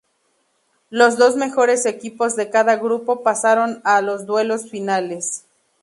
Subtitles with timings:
[0.89, 5.45] Los dos mejores equipos de cada grupo pasaron a los duelos finales.